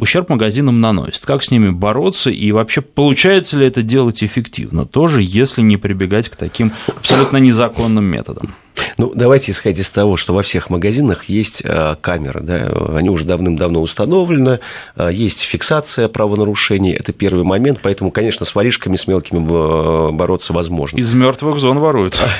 [0.00, 1.24] ущерб магазинам наносит.
[1.24, 6.28] Как с ними бороться и вообще получается ли это делать эффективно, тоже если не прибегать
[6.28, 8.54] к таким абсолютно незаконным методам?
[8.96, 13.24] Ну, давайте исходить из того, что во всех магазинах есть э, камеры, да, они уже
[13.24, 14.60] давным-давно установлены,
[14.96, 20.52] э, есть фиксация правонарушений, это первый момент, поэтому, конечно, с воришками, с мелкими э, бороться
[20.52, 20.98] возможно.
[20.98, 22.20] Из мертвых зон воруют.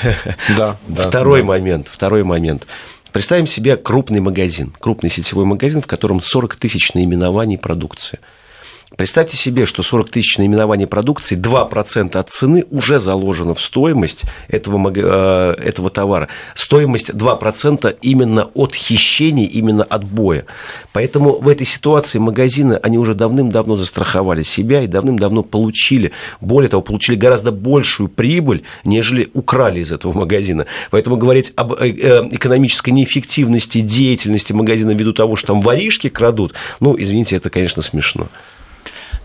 [0.57, 0.77] Да.
[0.89, 2.67] Второй момент, второй момент.
[3.13, 8.19] Представим себе крупный магазин, крупный сетевой магазин, в котором 40 тысяч наименований продукции–
[8.97, 14.93] Представьте себе, что 40 тысяч наименований продукции, 2% от цены уже заложено в стоимость этого,
[14.93, 16.29] э, этого товара.
[16.55, 20.45] Стоимость 2% именно от хищений, именно от боя.
[20.93, 26.83] Поэтому в этой ситуации магазины, они уже давным-давно застраховали себя и давным-давно получили, более того,
[26.83, 30.67] получили гораздо большую прибыль, нежели украли из этого магазина.
[30.91, 36.55] Поэтому говорить об э, э, экономической неэффективности деятельности магазина ввиду того, что там воришки крадут,
[36.81, 38.27] ну, извините, это, конечно, смешно.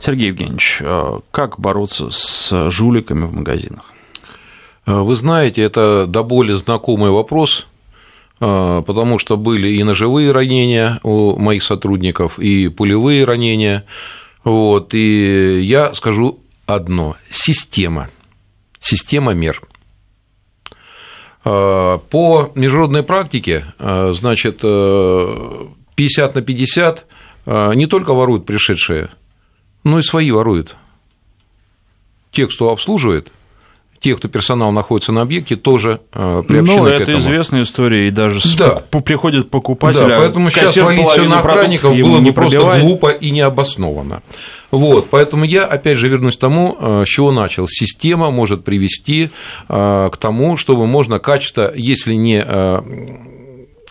[0.05, 3.91] Сергей Евгеньевич, а как бороться с жуликами в магазинах?
[4.85, 7.65] А, вы знаете, это до боли знакомый вопрос,
[8.39, 13.85] а, потому что были и ножевые ранения у моих сотрудников, и пулевые ранения.
[14.43, 18.11] Вот, и я скажу одно– система,
[18.79, 19.59] система мер.
[21.43, 27.05] По международной практике, значит, 50 на 50
[27.75, 29.09] не только воруют пришедшие
[29.85, 30.75] ну и свои воруют.
[32.31, 33.31] Те, кто обслуживает,
[34.01, 37.01] те, кто персонал находится на объекте, тоже э, приобщены ну, к этому.
[37.03, 38.83] это известная история, и даже да.
[39.01, 44.21] приходит покупатель, да, поэтому сейчас валить все на охранников было бы просто глупо и необоснованно.
[44.71, 47.67] Вот, поэтому я, опять же, вернусь к тому, э, с чего начал.
[47.67, 49.29] Система может привести
[49.69, 52.43] э, к тому, чтобы можно качество, если не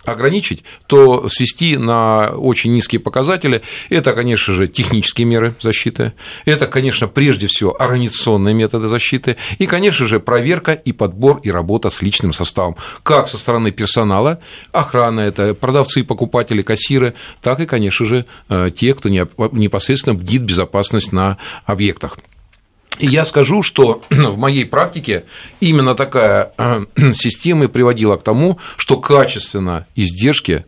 [0.07, 3.61] ограничить, то свести на очень низкие показатели.
[3.89, 6.13] Это, конечно же, технические меры защиты,
[6.45, 11.89] это, конечно, прежде всего организационные методы защиты, и, конечно же, проверка и подбор и работа
[11.89, 14.39] с личным составом, как со стороны персонала,
[14.71, 21.11] охрана, это продавцы, покупатели, кассиры, так и, конечно же, э, те, кто непосредственно бдит безопасность
[21.11, 22.17] на объектах.
[22.99, 25.25] И я скажу, что в моей практике
[25.59, 30.65] именно такая э, система приводила к тому, что качественно издержки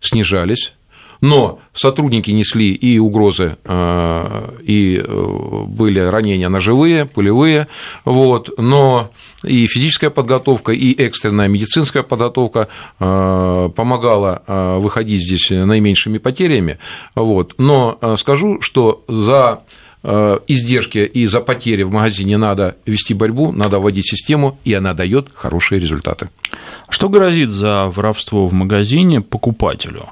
[0.00, 0.72] снижались,
[1.20, 7.68] но сотрудники несли и угрозы, э, и э, были ранения ножевые, пулевые,
[8.04, 9.10] вот, но
[9.42, 14.42] и физическая подготовка, и экстренная медицинская подготовка помогала
[14.78, 16.78] выходить здесь наименьшими потерями.
[17.14, 17.54] Вот.
[17.56, 19.62] Но скажу, что за
[20.02, 25.28] издержки и за потери в магазине надо вести борьбу, надо вводить систему, и она дает
[25.34, 26.30] хорошие результаты.
[26.88, 30.08] Что грозит за воровство в магазине покупателю?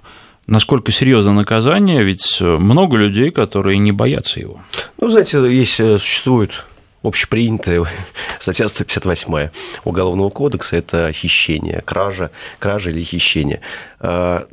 [0.47, 2.03] Насколько серьезно наказание?
[2.03, 4.63] Ведь много людей, которые не боятся его.
[4.99, 6.65] Ну, знаете, есть, э, существует
[7.03, 7.85] общепринятая
[8.41, 9.51] статья 158
[9.85, 13.61] Уголовного кодекса– это хищение, кража, кража или хищение.
[14.01, 14.47] Э,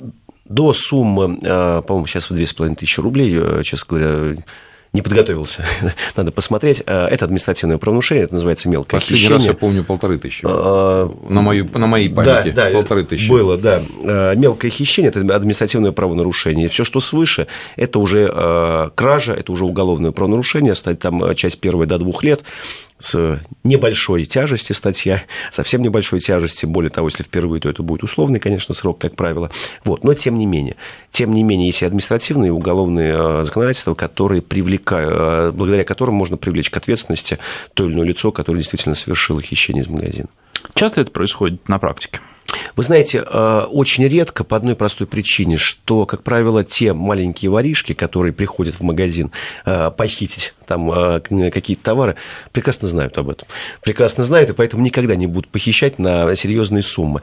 [0.44, 4.44] до суммы, по-моему, сейчас в 2500 рублей, честно говоря,
[4.96, 5.66] не подготовился,
[6.16, 6.82] надо посмотреть.
[6.86, 9.38] Это административное правонарушение, это называется мелкое Последний хищение.
[9.38, 10.42] раз я помню полторы тысячи.
[10.46, 13.30] А, на, мою, на моей памяти да, да, полторы тысячи.
[13.30, 13.84] Было, да.
[14.36, 16.70] Мелкое хищение– это административное правонарушение.
[16.70, 21.98] Все, что свыше, это уже кража, это уже уголовное правонарушение, стать там часть первая до
[21.98, 22.42] двух лет
[22.98, 28.40] с небольшой тяжести статья, совсем небольшой тяжести, более того, если впервые, то это будет условный,
[28.40, 29.52] конечно, срок, как правило.
[29.84, 30.06] Вот.
[30.06, 30.78] Но тем не менее,
[31.12, 36.70] тем не менее, есть и административные и уголовные законодательства, которые привлекают, благодаря которым можно привлечь
[36.70, 37.40] к ответственности
[37.74, 40.28] то или иное лицо, которое действительно совершило хищение из магазина.
[40.74, 42.20] Часто это происходит на практике?
[42.76, 47.94] Вы знаете, э, очень редко по одной простой причине, что, как правило, те маленькие воришки,
[47.94, 49.32] которые приходят в магазин
[49.66, 51.20] э, похитить там э,
[51.52, 52.16] какие-то товары,
[52.52, 53.48] прекрасно знают об этом.
[53.82, 57.22] Прекрасно знают, и поэтому никогда не будут похищать на серьезные суммы.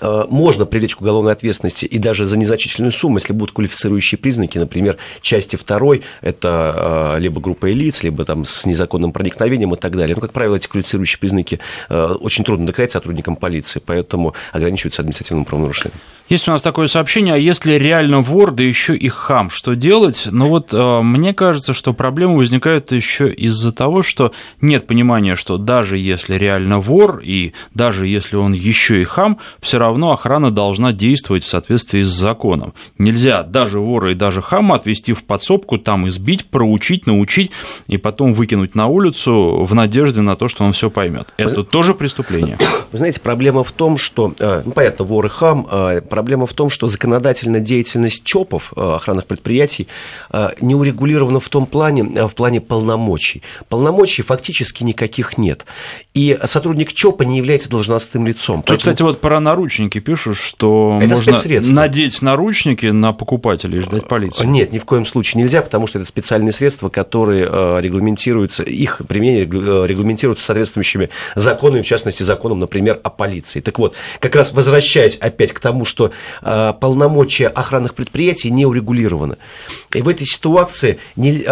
[0.00, 4.58] Э, можно привлечь к уголовной ответственности и даже за незначительную сумму, если будут квалифицирующие признаки,
[4.58, 9.96] например, части второй, это э, либо группа лиц, либо там с незаконным проникновением и так
[9.96, 10.14] далее.
[10.14, 15.44] Но, как правило, эти квалифицирующие признаки э, очень трудно доказать сотрудникам полиции, поэтому ограничиваются административным
[15.44, 15.98] правонарушением.
[16.28, 20.28] Есть у нас такое сообщение, а если реально вор, да еще и хам, что делать?
[20.30, 25.96] Ну вот мне кажется, что проблемы возникают еще из-за того, что нет понимания, что даже
[25.96, 30.92] если реально вор, и даже если он еще и хам, все равно равно охрана должна
[30.92, 32.74] действовать в соответствии с законом.
[32.98, 37.50] Нельзя даже вора и даже хама отвести в подсобку, там избить, проучить, научить
[37.86, 41.32] и потом выкинуть на улицу в надежде на то, что он все поймет.
[41.36, 42.58] Это тоже преступление.
[42.92, 46.52] Вы знаете, проблема в том, что, э, ну, понятно, вор и хам, э, проблема в
[46.52, 49.88] том, что законодательная деятельность ЧОПов, э, охранных предприятий,
[50.60, 53.42] не урегулирована в том плане, в плане полномочий.
[53.68, 55.66] Полномочий фактически никаких нет.
[56.14, 58.62] И сотрудник ЧОПа не является должностным лицом.
[58.62, 58.78] Поэтому...
[58.78, 64.08] Кстати, вот про наручники наручники пишут, что это можно надеть наручники на покупателей и ждать
[64.08, 64.44] полиции.
[64.44, 69.00] Нет, ни в коем случае нельзя, потому что это специальные средства, которые э, регламентируются, их
[69.06, 73.60] применение э, регламентируется соответствующими законами, в частности, законом, например, о полиции.
[73.60, 76.12] Так вот, как раз возвращаясь опять к тому, что
[76.42, 79.36] э, полномочия охранных предприятий не урегулированы.
[79.94, 81.44] И в этой ситуации не,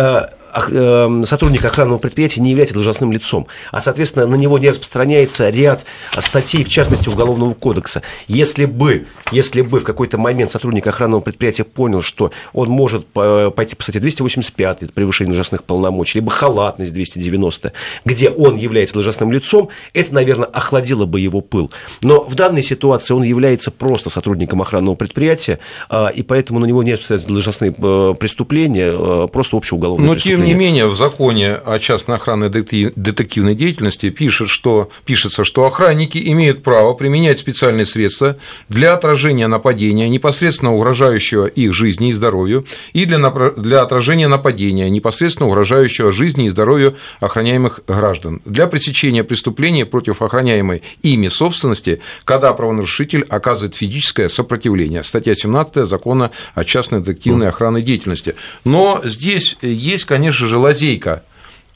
[0.61, 5.85] сотрудник охранного предприятия не является должностным лицом, а, соответственно, на него не распространяется ряд
[6.19, 8.03] статей, в частности, Уголовного кодекса.
[8.29, 13.77] Если бы, если бы в какой-то момент сотрудник охранного предприятия понял, что он может пойти
[13.77, 17.73] по статье 285, это превышение должностных полномочий, либо халатность 290,
[18.05, 21.71] где он является должностным лицом, это, наверное, охладило бы его пыл.
[22.03, 26.83] Но в данной ситуации он является просто сотрудником охранного предприятия, а, и поэтому на него
[26.83, 32.17] не распространяются должностные э, преступления, э, просто общеуголовные преступления не менее, в законе о частной
[32.17, 38.37] охранной детективной деятельности пишет, что, пишется, что охранники имеют право применять специальные средства
[38.69, 43.19] для отражения нападения, непосредственно угрожающего их жизни и здоровью, и для,
[43.57, 50.83] для отражения нападения, непосредственно угрожающего жизни и здоровью охраняемых граждан, для пресечения преступления против охраняемой
[51.03, 55.03] ими собственности, когда правонарушитель оказывает физическое сопротивление.
[55.03, 58.37] Статья 17 закона о частной детективной охранной деятельности.
[58.65, 61.23] Но здесь есть, конечно, конечно же, лазейка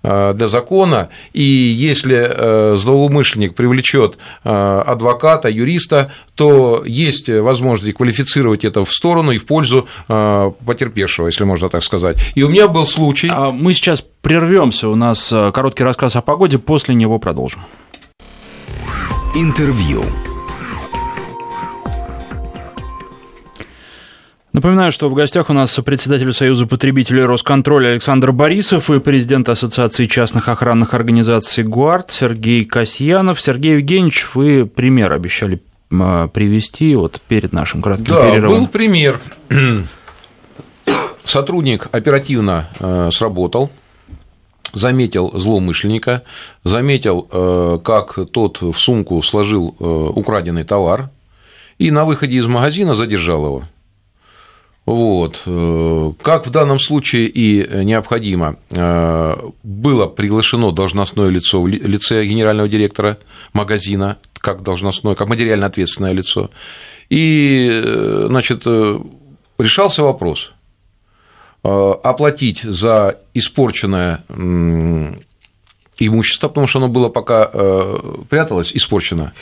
[0.03, 8.65] э, для закона, и если э, злоумышленник привлечет э, адвоката, юриста, то есть возможность квалифицировать
[8.65, 12.19] это в сторону и в пользу потерпевшего, если можно так сказать.
[12.35, 13.29] И у меня был случай.
[13.31, 17.61] А мы сейчас прервемся, у нас короткий рассказ о погоде, после него продолжим.
[19.35, 20.03] Интервью.
[24.53, 30.07] Напоминаю, что в гостях у нас председатель Союза потребителей Росконтроля Александр Борисов и президент Ассоциации
[30.07, 33.41] частных охранных организаций ГУАРД Сергей Касьянов.
[33.41, 38.59] Сергей Евгеньевич, вы пример обещали а, привести вот перед нашим кратким да, перерывом.
[38.59, 39.21] был пример.
[41.25, 43.71] Сотрудник оперативно э, сработал,
[44.73, 46.25] заметил злоумышленника,
[46.65, 51.11] заметил, э, как тот в сумку сложил э, украденный товар,
[51.79, 53.65] и на выходе из магазина задержал его.
[54.91, 55.43] Вот.
[55.47, 62.69] Э, как в данном случае и необходимо, э, было приглашено должностное лицо в лице генерального
[62.69, 63.19] директора
[63.53, 66.51] магазина, как должностное, как материально ответственное лицо.
[67.09, 68.67] И, э, значит,
[69.59, 70.53] решался вопрос
[71.63, 74.25] оплатить за испорченное
[75.99, 77.47] имущество, потому что оно было пока
[78.31, 79.35] пряталось, испорчено,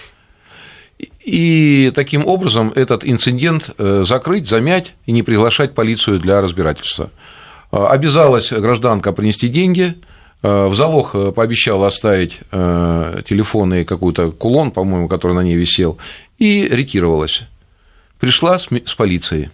[0.98, 7.10] и таким образом этот инцидент э, закрыть, замять и не приглашать полицию для разбирательства.
[7.70, 9.94] Э, обязалась гражданка принести деньги,
[10.42, 15.98] э, в залог пообещала оставить телефон и какой-то кулон, по-моему, который на ней висел,
[16.38, 17.42] и ретировалась.
[18.18, 19.50] Пришла с полицией.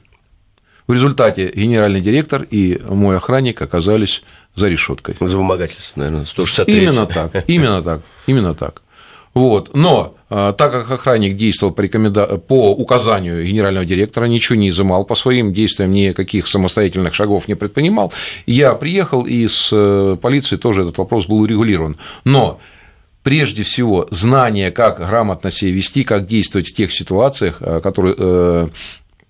[0.86, 4.22] В результате генеральный директор и мой охранник оказались
[4.54, 5.16] за решеткой.
[5.18, 6.82] За вымогательство, наверное, 163.
[6.82, 8.82] Именно так, именно так, именно так.
[9.32, 9.74] Вот.
[9.74, 12.38] Но а, так как охранник действовал по, рекоменда...
[12.38, 18.12] по указанию генерального директора, ничего не изымал по своим действиям, никаких самостоятельных шагов не предпринимал,
[18.46, 21.98] я приехал, и с э, полицией тоже этот вопрос был урегулирован.
[22.24, 22.58] Но
[23.22, 28.68] прежде всего знание, как грамотно себя вести, как действовать в тех ситуациях, э, которые э,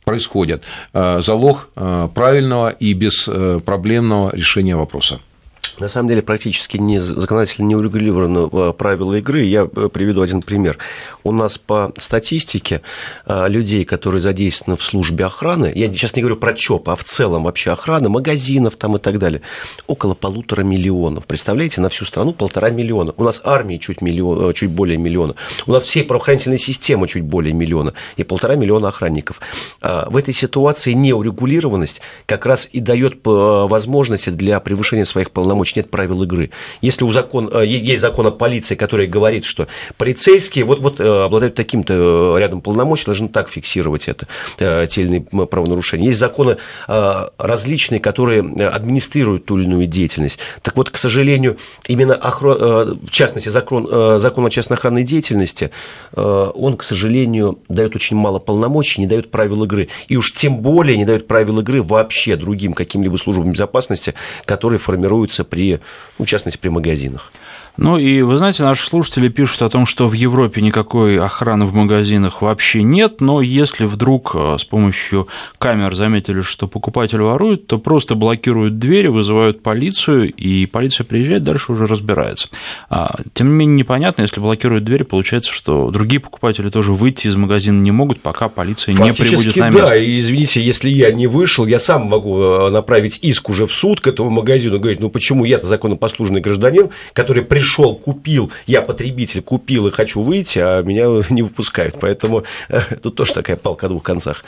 [0.04, 0.62] происходят,
[0.92, 5.20] залог правильного и беспроблемного решения вопроса.
[5.80, 9.42] На самом деле практически не, законодательно не урегулировано э, правила игры.
[9.42, 10.78] Я э, приведу один пример.
[11.24, 12.82] У нас по статистике
[13.26, 17.02] э, людей, которые задействованы в службе охраны, я сейчас не говорю про ЧОП, а в
[17.02, 19.42] целом вообще охраны, магазинов там и так далее,
[19.88, 21.26] около полутора миллионов.
[21.26, 23.12] Представляете, на всю страну полтора миллиона.
[23.16, 25.34] У нас армии чуть, миллион, чуть более миллиона.
[25.66, 27.94] У нас всей правоохранительной системы чуть более миллиона.
[28.16, 29.40] И полтора миллиона охранников.
[29.80, 35.76] А в этой ситуации неурегулированность как раз и дает возможности для превышения своих полномочий помочь,
[35.76, 36.50] нет правил игры.
[36.82, 41.24] Если у закон, э, есть закон о полиции, который говорит, что полицейские вот, вот э,
[41.24, 44.26] обладают таким-то э, рядом полномочий, должны так фиксировать это,
[44.58, 46.08] те или иные правонарушения.
[46.08, 46.56] Есть законы
[46.86, 50.38] различные, которые администрируют ту или иную деятельность.
[50.62, 51.56] Так вот, к сожалению,
[51.86, 52.98] именно охран...
[53.02, 55.70] в частности закон, закон о частной охранной деятельности,
[56.12, 59.88] он, к сожалению, дает очень мало полномочий, не дает правил игры.
[60.08, 65.44] И уж тем более не дает правил игры вообще другим каким-либо службам безопасности, которые формируются
[65.54, 65.80] при,
[66.18, 67.32] ну, в частности, при магазинах.
[67.76, 71.74] Ну и вы знаете, наши слушатели пишут о том, что в Европе никакой охраны в
[71.74, 75.26] магазинах вообще нет, но если вдруг э, с помощью
[75.58, 81.72] камер заметили, что покупатель ворует, то просто блокируют двери, вызывают полицию, и полиция приезжает, дальше
[81.72, 82.48] уже разбирается.
[82.88, 87.34] А, тем не менее, непонятно, если блокируют двери, получается, что другие покупатели тоже выйти из
[87.34, 89.90] магазина не могут, пока полиция не прибудет на место.
[89.90, 93.72] да, и извините, если я не вышел, я сам могу э, направить иск уже в
[93.72, 98.82] суд к этому магазину, говорить, ну почему я-то законопослушный гражданин, который пришел пришел, купил, я
[98.82, 101.96] потребитель купил и хочу выйти, а меня не выпускают.
[101.98, 104.44] Поэтому э, тут тоже такая палка о двух концах.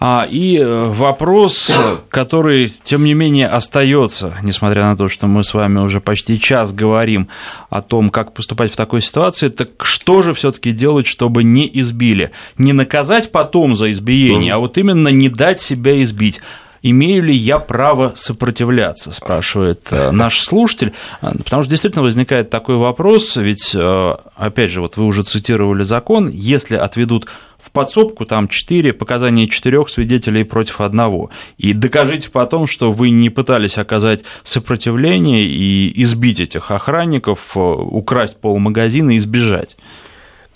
[0.00, 1.70] А, и э, вопрос,
[2.08, 6.72] который, тем не менее, остается, несмотря на то, что мы с вами уже почти час
[6.72, 7.28] говорим
[7.68, 12.30] о том, как поступать в такой ситуации, так что же все-таки делать, чтобы не избили?
[12.58, 16.40] Не наказать потом за избиение, а вот именно не дать себя избить
[16.82, 22.76] имею ли я право сопротивляться, спрашивает э, наш слушатель, э, потому что действительно возникает такой
[22.76, 27.26] вопрос, ведь, э, опять же, вот вы уже цитировали закон, если отведут
[27.58, 31.30] в подсобку там четыре показания четырех свидетелей против одного.
[31.56, 39.16] И докажите потом, что вы не пытались оказать сопротивление и избить этих охранников, украсть полмагазина
[39.16, 39.76] и сбежать.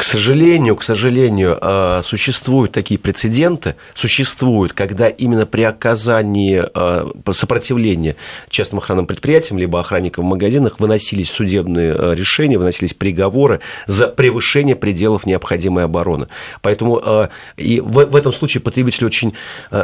[0.03, 8.17] К сожалению, к сожалению, а, существуют такие прецеденты, существуют, когда именно при оказании а, сопротивления
[8.49, 14.75] частным охранным предприятиям, либо охранникам в магазинах выносились судебные а, решения, выносились приговоры за превышение
[14.75, 16.27] пределов необходимой обороны.
[16.63, 19.35] Поэтому и в, этом случае потребитель очень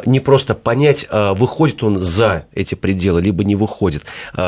[0.05, 4.03] не просто понять, выходит он за эти пределы, либо не выходит.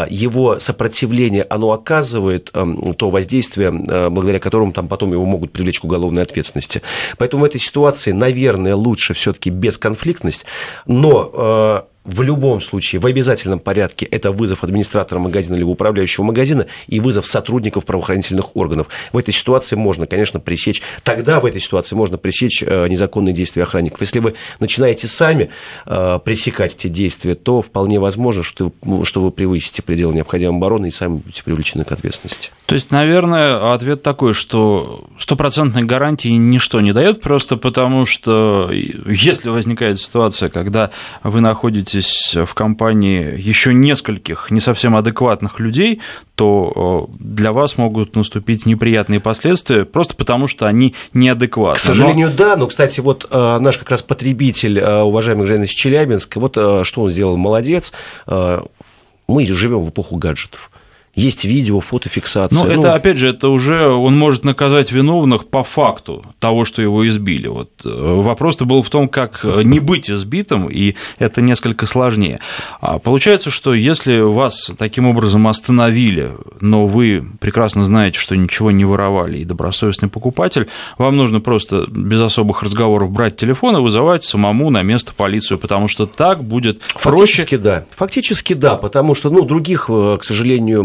[0.09, 6.23] Его сопротивление, оно оказывает то воздействие, благодаря которому там потом его могут привлечь к уголовной
[6.23, 6.81] ответственности.
[7.19, 10.47] Поэтому в этой ситуации, наверное, лучше все-таки бесконфликтность,
[10.87, 16.67] но э, в любом случае, в обязательном порядке, это вызов администратора магазина либо управляющего магазина
[16.87, 18.89] и вызов сотрудников правоохранительных органов.
[19.13, 23.65] В этой ситуации можно, конечно, пресечь, тогда в этой ситуации можно пресечь э, незаконные действия
[23.65, 24.01] охранников.
[24.01, 25.51] Если вы начинаете сами
[25.85, 28.73] э, пресекать эти действия, то вполне возможно, что,
[29.05, 32.51] что вы превысите пределы необходимой обороны и сами будете привлечены к ответственности.
[32.65, 39.51] То есть, наверное, ответ такой, что стопроцентной гарантии ничто не дает, просто потому что если
[39.51, 40.91] возникает ситуация, когда
[41.23, 46.01] вы находитесь находитесь в компании еще нескольких не совсем адекватных людей,
[46.34, 51.78] то э, для вас могут наступить неприятные последствия просто потому, что они неадекватны.
[51.78, 52.36] К сожалению, но...
[52.36, 57.03] да, но, кстати, вот э, наш как раз потребитель, э, уважаемый Женя Челябинск, вот что
[57.03, 57.93] он сделал, молодец,
[58.26, 60.70] мы живем в эпоху гаджетов
[61.15, 62.57] есть видео, фотофиксация.
[62.57, 66.83] Ну, ну, это, опять же, это уже он может наказать виновных по факту того, что
[66.83, 67.49] его избили.
[67.49, 72.41] Вот э, вопрос-то был в том, как э, не быть избитым, и это несколько сложнее.
[72.81, 78.85] А получается, что если вас таким образом остановили, но вы прекрасно знаете, что ничего не
[78.85, 84.71] воровали и добросовестный покупатель, вам нужно просто без особых разговоров брать телефон и вызывать самому
[84.71, 87.43] на место полицию, потому что так будет проще.
[87.43, 87.85] Фактически да.
[87.97, 90.85] Фактически да, потому что ну, других, э, к сожалению,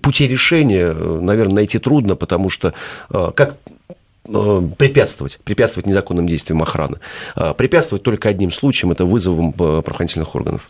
[0.00, 2.74] пути решения, наверное, найти трудно, потому что,
[3.10, 3.56] э, как
[4.24, 6.98] препятствовать, препятствовать незаконным действиям охраны.
[7.56, 10.68] Препятствовать только одним случаем, это вызовом правоохранительных органов.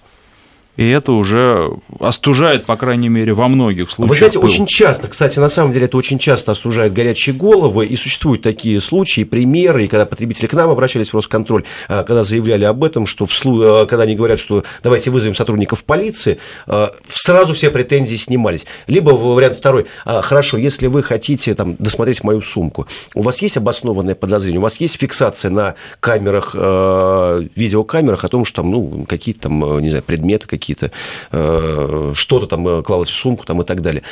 [0.76, 1.70] И это уже
[2.00, 4.10] остужает, по крайней мере, во многих случаях.
[4.10, 4.48] Вы знаете, пыл.
[4.48, 8.80] очень часто, кстати, на самом деле это очень часто остужает горячие головы, и существуют такие
[8.80, 13.06] случаи, примеры, и когда потребители к нам обращались в Росконтроль, а, когда заявляли об этом,
[13.06, 13.62] что вслу...
[13.62, 18.66] А, когда они говорят, что давайте вызовем сотрудников полиции, а, сразу все претензии снимались.
[18.86, 24.14] Либо вариант второй, хорошо, если вы хотите там, досмотреть мою сумку, у вас есть обоснованное
[24.14, 29.80] подозрение, у вас есть фиксация на камерах, видеокамерах о том, что там, ну, какие-то там,
[29.80, 30.90] не знаю, предметы, какие какие-то,
[31.32, 34.02] э, что-то там э, клалось в сумку там, и так далее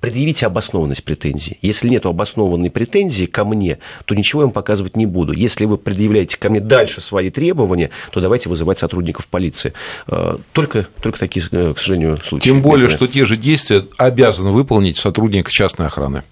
[0.00, 1.58] предъявите обоснованность претензий.
[1.60, 5.32] Если нет обоснованной претензии ко мне, то ничего я вам показывать не буду.
[5.32, 9.72] Если вы предъявляете ко мне дальше свои требования, то давайте вызывать сотрудников полиции.
[10.06, 12.44] Э, только, только такие, к сожалению, случаи.
[12.44, 16.22] Тем более, что те же действия обязан выполнить сотрудник частной охраны.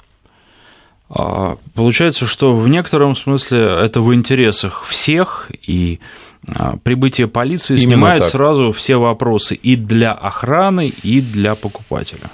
[1.08, 6.00] А, получается, что в некотором смысле это в интересах всех, и
[6.82, 8.30] прибытие полиции Именно снимает так.
[8.30, 12.30] сразу все вопросы и для охраны, и для покупателя.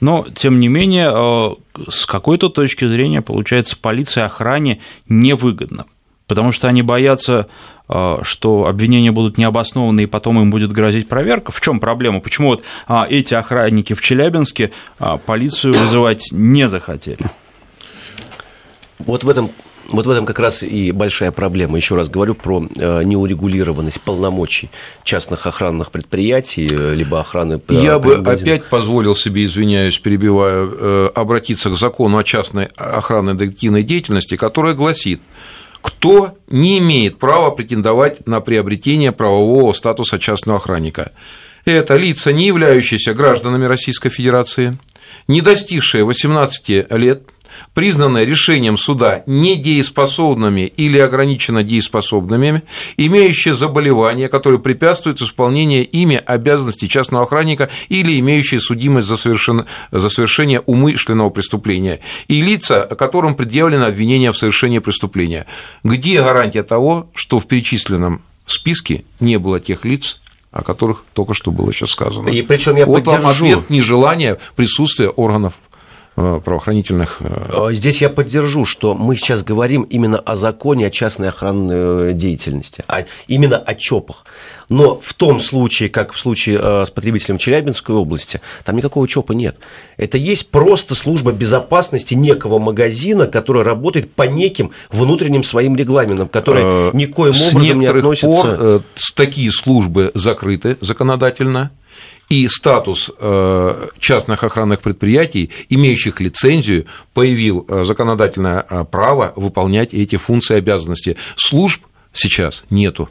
[0.00, 1.56] Но, тем не менее, а,
[1.88, 5.86] с какой-то точки зрения, получается, полиции охране невыгодно,
[6.26, 7.48] потому что они боятся,
[7.88, 11.52] а, что обвинения будут необоснованы, и потом им будет грозить проверка.
[11.52, 12.20] В чем проблема?
[12.20, 12.64] Почему вот
[13.08, 14.72] эти охранники в Челябинске
[15.24, 17.24] полицию вызывать не захотели?
[18.98, 19.50] Вот в этом
[19.90, 21.76] вот в этом как раз и большая проблема.
[21.76, 24.70] Еще раз говорю про э, неурегулированность полномочий
[25.02, 27.60] частных охранных предприятий, э, либо охраны...
[27.68, 33.82] Э, Я бы опять позволил себе, извиняюсь, перебиваю, обратиться к закону о частной охранной детективной
[33.82, 35.20] деятельности, которая гласит,
[35.80, 41.12] кто не имеет права претендовать на приобретение правового статуса частного охранника.
[41.64, 44.78] Это лица, не являющиеся гражданами Российской Федерации,
[45.28, 47.22] не достигшие 18 лет,
[47.74, 52.62] признаны решением суда недееспособными или ограниченно дееспособными,
[52.96, 59.66] имеющие заболевания, которые препятствуют исполнению ими обязанностей частного охранника или имеющие судимость за, совершен...
[59.92, 65.46] за совершение умышленного преступления, и лица, которым предъявлено обвинение в совершении преступления.
[65.82, 70.20] Где гарантия того, что в перечисленном списке не было тех лиц,
[70.54, 72.28] о которых только что было сейчас сказано.
[72.28, 73.22] И причем я вот поддержу.
[73.22, 75.54] вам ответ нежелания присутствия органов
[76.14, 77.18] правоохранительных.
[77.20, 82.14] Э, э, здесь я поддержу, что мы сейчас говорим именно о законе о частной охранной
[82.14, 84.24] деятельности, а именно о ЧОПах.
[84.68, 89.56] Но в том случае, как в случае с потребителем Челябинской области, там никакого ЧОПа нет.
[89.98, 96.90] Это есть просто служба безопасности некого магазина, который работает по неким внутренним своим регламентам, которые
[96.94, 98.26] никоим образом не относятся...
[98.26, 98.82] Пор,
[99.14, 101.70] такие службы закрыты законодательно,
[102.28, 110.16] и статус э, частных охранных предприятий, имеющих лицензию, появил э, законодательное э, право выполнять эти
[110.16, 111.16] функции и обязанности.
[111.36, 113.08] Служб сейчас нету.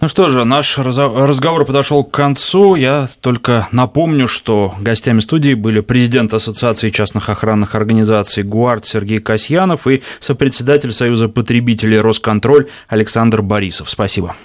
[0.00, 2.76] Ну что же, наш разговор подошел к концу.
[2.76, 9.88] Я только напомню, что гостями студии были президент Ассоциации частных охранных организаций ГУАРД Сергей Касьянов
[9.88, 13.90] и сопредседатель Союза потребителей Росконтроль Александр Борисов.
[13.90, 14.36] Спасибо.